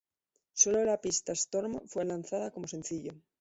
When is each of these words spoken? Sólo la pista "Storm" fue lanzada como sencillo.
Sólo 0.53 0.83
la 0.83 0.99
pista 0.99 1.31
"Storm" 1.35 1.77
fue 1.87 2.05
lanzada 2.05 2.49
como 2.49 2.65
sencillo. 2.67 3.13